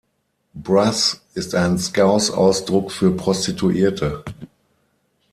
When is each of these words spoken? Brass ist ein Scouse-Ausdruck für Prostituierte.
Brass 0.55 1.21
ist 1.35 1.53
ein 1.53 1.77
Scouse-Ausdruck 1.77 2.91
für 2.91 3.15
Prostituierte. 3.15 4.23